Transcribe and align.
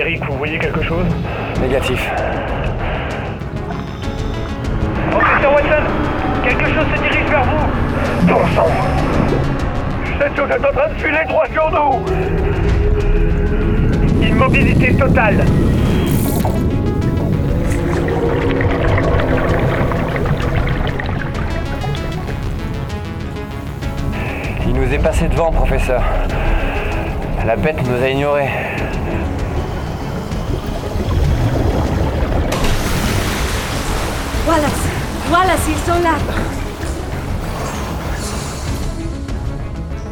Eric, 0.00 0.24
vous 0.24 0.38
voyez 0.38 0.58
quelque 0.58 0.82
chose? 0.82 1.04
Négatif. 1.60 2.10
Professeur 5.10 5.52
Watson 5.52 5.84
Quelque 6.42 6.64
chose 6.64 6.86
se 6.96 7.02
dirige 7.02 7.28
vers 7.28 7.44
vous 7.44 7.66
Bon 8.26 8.40
sang 8.56 8.68
Cette 10.18 10.34
chose 10.34 10.48
est 10.48 10.66
en 10.66 10.72
train 10.72 10.88
de 10.88 10.94
filer 10.94 11.24
droit 11.28 11.44
sur 11.52 11.70
nous 11.70 12.02
Immobilité 14.26 14.94
totale 14.94 15.44
Il 24.66 24.72
nous 24.72 24.94
est 24.94 24.98
passé 24.98 25.28
devant, 25.28 25.50
professeur. 25.50 26.02
La 27.46 27.56
bête 27.56 27.86
nous 27.86 28.02
a 28.02 28.08
ignorés. 28.08 28.48
Wallace, 35.28 35.68
ils 35.68 35.90
sont 35.90 36.02
là 36.02 36.14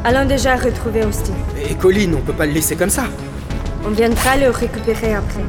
Allons 0.05 0.27
déjà 0.27 0.57
retrouver 0.57 1.05
Austin. 1.05 1.33
Et 1.69 1.75
Colin, 1.75 2.13
on 2.17 2.21
peut 2.21 2.33
pas 2.33 2.47
le 2.47 2.53
laisser 2.53 2.77
comme 2.77 2.91
ça. 2.91 3.05
On 3.85 3.91
viendra 3.91 4.37
le 4.37 4.51
récupérer 4.51 5.15
après. 5.15 5.43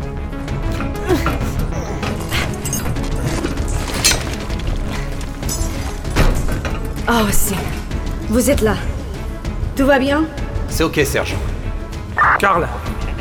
Oh, 7.07 7.27
Austin. 7.27 7.55
Vous 8.29 8.49
êtes 8.49 8.61
là. 8.61 8.75
Tout 9.75 9.85
va 9.85 9.97
bien? 9.99 10.25
C'est 10.67 10.83
ok, 10.83 10.99
Serge. 11.05 11.35
Karl, 12.37 12.67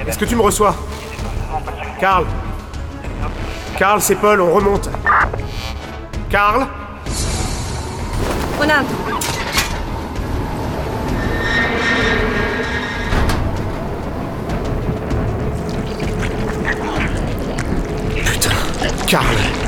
est-ce 0.07 0.19
que 0.19 0.25
tu 0.25 0.37
me 0.37 0.43
reçois? 0.43 0.75
Karl 2.01 2.27
Karl, 3.79 4.01
c'est 4.01 4.17
Paul, 4.17 4.41
on 4.41 4.53
remonte. 4.53 4.91
Karl? 6.31 6.69
On 8.61 8.69
entre. 8.69 8.97
Karl 19.09 19.68